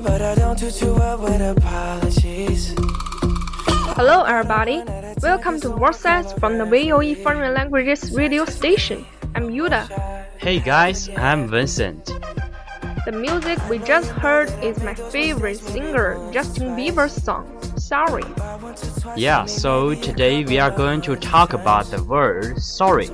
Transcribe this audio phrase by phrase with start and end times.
[0.00, 2.91] But I don't do too well with apologies.
[3.94, 4.82] Hello, everybody.
[5.20, 9.04] Welcome to WordSets from the VOE Foreign Languages radio station.
[9.34, 9.86] I'm Yuda.
[10.38, 12.06] Hey guys, I'm Vincent.
[13.04, 18.24] The music we just heard is my favorite singer, Justin Bieber's song, Sorry.
[19.14, 23.10] Yeah, so today we are going to talk about the word sorry.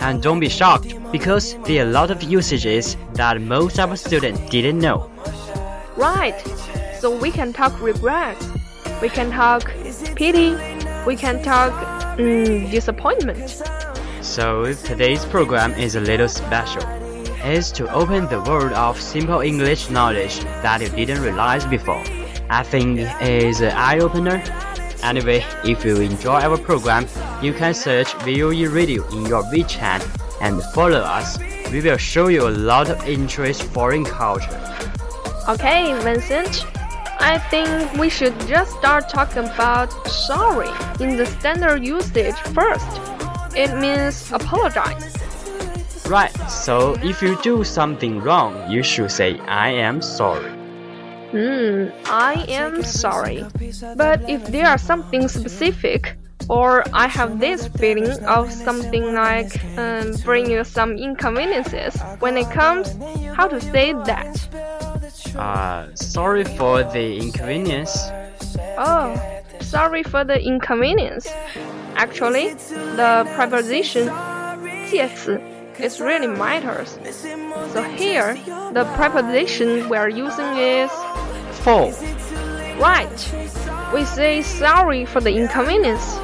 [0.00, 3.96] And don't be shocked because there are a lot of usages that most of our
[3.96, 5.10] students didn't know.
[5.96, 6.40] Right.
[7.00, 8.46] So we can talk regrets.
[9.00, 9.72] We can talk
[10.14, 10.54] pity.
[11.06, 11.72] We can talk
[12.18, 13.62] mm, disappointment.
[14.20, 16.82] So today's program is a little special.
[17.42, 22.04] It's to open the world of simple English knowledge that you didn't realize before.
[22.50, 24.42] I think it is an eye opener.
[25.02, 27.06] Anyway, if you enjoy our program,
[27.40, 30.04] you can search VOE Radio in your WeChat
[30.42, 31.38] and follow us.
[31.72, 34.60] We will show you a lot of interest foreign culture.
[35.48, 36.66] Okay, Vincent.
[37.20, 40.70] I think we should just start talking about sorry
[41.00, 43.00] in the standard usage first.
[43.54, 45.16] It means apologize.
[46.08, 50.50] Right, so if you do something wrong, you should say I am sorry.
[51.30, 53.46] Hmm, I am sorry.
[53.96, 56.16] But if there are something specific,
[56.48, 62.50] or I have this feeling of something like um, bring you some inconveniences when it
[62.50, 62.96] comes,
[63.36, 64.69] how to say that?
[65.40, 67.96] Uh, sorry for the inconvenience.
[68.76, 69.16] Oh,
[69.60, 71.26] sorry for the inconvenience.
[71.96, 72.54] Actually,
[72.96, 74.10] the preposition
[74.90, 75.40] 介词
[75.78, 76.98] is really matters.
[77.72, 78.34] So here,
[78.74, 80.90] the preposition we're using is
[81.62, 81.90] For
[82.78, 83.20] right.
[83.94, 86.18] We say sorry for the inconvenience.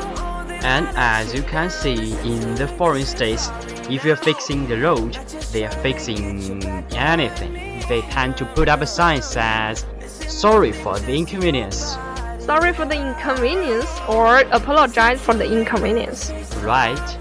[0.62, 3.50] and as you can see in the foreign states,
[3.88, 5.14] if you're fixing the road,
[5.52, 7.65] they are fixing anything.
[7.88, 9.84] They tend to put up a sign says
[10.28, 11.96] sorry for the inconvenience.
[12.40, 16.30] Sorry for the inconvenience or apologize for the inconvenience.
[16.62, 17.18] Right?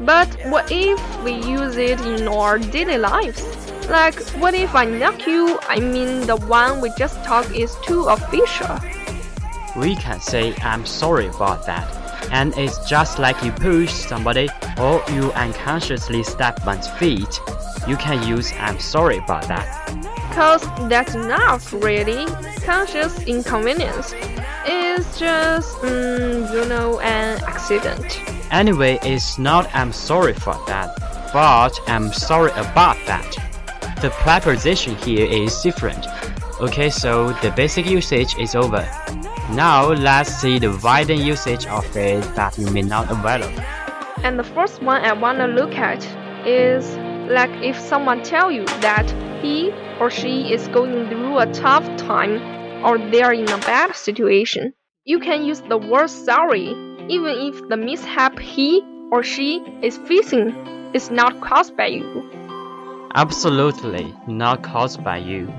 [0.00, 3.42] But what if we use it in our daily lives?
[3.88, 5.58] Like, what if I knock you?
[5.68, 8.78] I mean, the one we just talked is too official.
[9.76, 11.86] We can say I'm sorry about that.
[12.30, 14.48] And it's just like you push somebody
[14.78, 17.40] or you unconsciously step one's feet.
[17.88, 19.66] You can use I'm sorry about that.
[20.34, 22.26] Cause that's not really
[22.64, 24.14] conscious inconvenience.
[24.64, 28.20] It's just, mm, you know, an accident.
[28.52, 30.96] Anyway, it's not I'm sorry for that,
[31.32, 33.28] but I'm sorry about that.
[34.00, 36.06] The preposition here is different.
[36.60, 38.88] Okay, so the basic usage is over.
[39.50, 43.58] Now let's see the widened usage of it that you may not aware of.
[44.22, 46.04] And the first one I wanna look at
[46.46, 46.86] is
[47.28, 49.08] like if someone tell you that
[49.42, 49.70] he
[50.00, 52.40] or she is going through a tough time
[52.84, 54.74] or they are in a bad situation.
[55.04, 56.74] You can use the word sorry
[57.08, 60.50] even if the mishap he or she is facing
[60.94, 62.30] is not caused by you.
[63.14, 65.52] Absolutely not caused by you.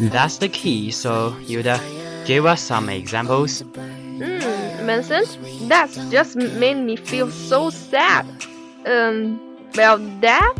[0.00, 1.78] That's the key, so Yuda,
[2.26, 3.60] give us some examples.
[3.60, 5.38] Hmm, Vincent,
[5.68, 8.26] that's just made me feel so sad.
[8.86, 9.40] Um,
[9.76, 10.54] well, that,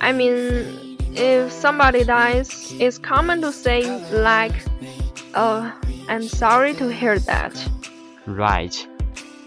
[0.00, 4.54] I mean, if somebody dies, it's common to say, like,
[5.34, 5.72] oh,
[6.08, 7.52] I'm sorry to hear that.
[8.26, 8.74] Right.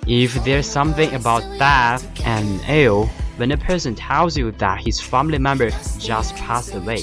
[0.06, 3.08] If there's something about death and ill,
[3.38, 7.02] when a person tells you that his family member just passed away,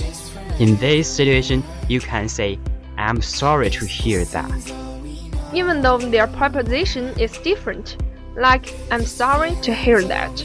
[0.61, 2.59] in this situation, you can say,
[2.99, 4.73] I'm sorry to hear that.
[5.53, 7.97] Even though their preposition is different,
[8.37, 10.43] like, I'm sorry to hear that.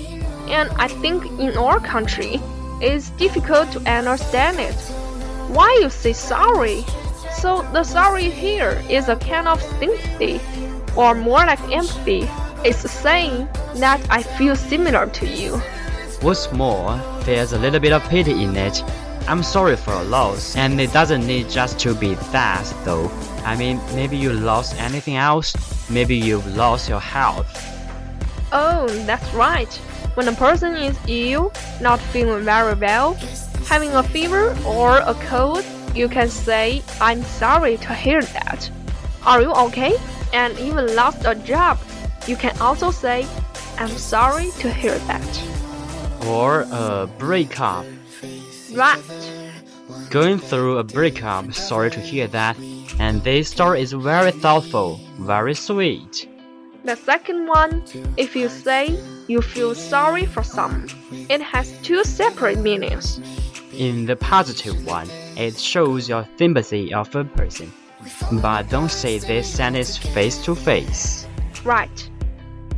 [0.48, 2.42] And I think in our country,
[2.86, 4.76] it's difficult to understand it.
[5.50, 6.86] Why you say sorry?
[7.40, 10.40] So the sorry here is a kind of sympathy,
[10.96, 12.30] or more like empathy.
[12.64, 15.58] It's saying that I feel similar to you.
[16.22, 18.84] What's more, there's a little bit of pity in it.
[19.28, 23.10] I'm sorry for your loss, and it doesn't need just to be that, though.
[23.44, 25.56] I mean, maybe you lost anything else,
[25.90, 27.50] maybe you've lost your health.
[28.52, 29.82] Oh, that's right.
[30.16, 31.52] When a person is ill,
[31.82, 33.16] not feeling very well,
[33.68, 35.64] having a fever or a cold,
[35.94, 38.72] you can say, I'm sorry to hear that.
[39.26, 39.98] Are you okay?
[40.34, 41.80] And even lost a job,
[42.28, 43.28] you can also say,
[43.78, 45.44] I'm sorry to hear that.
[46.26, 47.86] Or a breakup.
[48.74, 49.02] Right.
[50.10, 52.58] Going through a breakup, sorry to hear that.
[53.00, 56.30] And this story is very thoughtful, very sweet.
[56.86, 57.82] The second one,
[58.16, 58.96] if you say
[59.28, 60.88] you feel sorry for someone,
[61.30, 63.20] it has two separate meanings.
[63.74, 67.74] In the positive one, it shows your sympathy of a person.
[68.34, 71.26] But don't say this sentence face to face.
[71.64, 72.10] Right.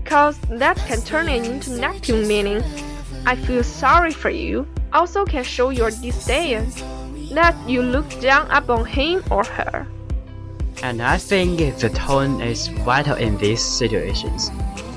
[0.06, 2.64] Cause that can turn it into negative meaning.
[3.26, 6.72] I feel sorry for you also can show your disdain,
[7.34, 9.86] that you look down upon him or her.
[10.84, 14.52] And I think the tone is vital in these situations.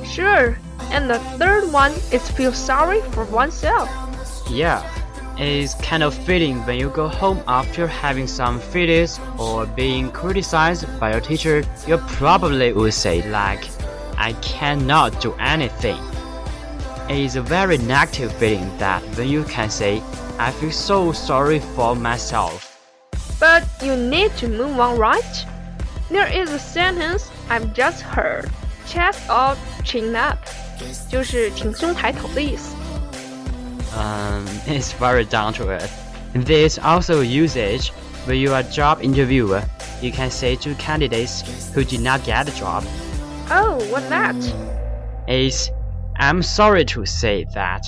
[0.05, 0.59] Sure.
[0.91, 3.88] And the third one is feel sorry for oneself.
[4.50, 4.85] Yeah.
[5.38, 10.85] It's kind of fitting when you go home after having some failures or being criticized
[11.00, 13.65] by your teacher, you probably would say like,
[14.19, 15.97] I cannot do anything.
[17.09, 20.03] It is a very negative feeling that when you can say,
[20.38, 22.67] I feel so sorry for myself.
[23.41, 25.47] But you need to move on, right?
[26.10, 28.50] There is a sentence I've just heard.
[28.88, 30.38] Chest up, chin up，
[31.10, 32.75] 就是挺胸抬头的意思。
[33.98, 35.92] Um, it's very down to earth.
[36.33, 37.92] There's also usage
[38.25, 39.63] when you are a job interviewer.
[40.01, 41.44] You can say to candidates
[41.74, 42.83] who did not get the job.
[43.50, 44.36] Oh, what's that?
[45.27, 45.72] Is
[46.18, 47.88] I'm sorry to say that.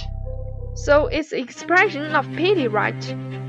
[0.74, 3.02] So it's expression of pity, right?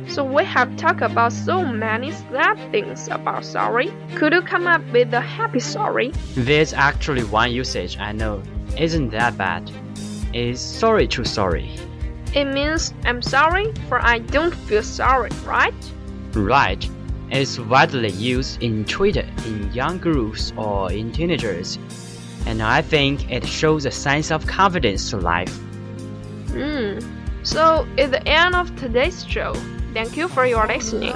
[0.07, 3.93] So we have talked about so many sad things about sorry.
[4.15, 6.11] Could you come up with a happy sorry?
[6.35, 8.43] There's actually one usage I know
[8.77, 9.71] isn't that bad.
[10.33, 11.69] Is sorry to sorry.
[12.33, 15.73] It means I'm sorry for I don't feel sorry, right?
[16.33, 16.89] Right.
[17.29, 21.77] It's widely used in Twitter in young groups or in teenagers.
[22.45, 25.57] And I think it shows a sense of confidence to life.
[26.52, 26.98] Hmm.
[27.42, 29.54] So it's the end of today's show.
[29.94, 31.14] Thank you for your listening.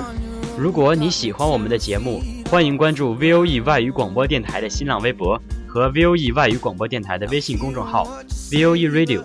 [0.56, 8.06] 如果你喜欢我们的节目，欢迎关注 VOE 外语广播电台的新浪微博和 VOE 外语广播电台的微信公众号
[8.50, 9.24] VOE Radio。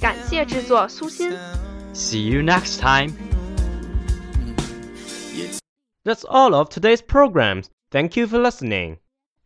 [0.00, 1.32] 感谢制作苏欣。
[1.92, 3.12] See you next time.
[6.04, 7.64] That's all of today's programs.
[7.90, 8.98] Thank you for listening.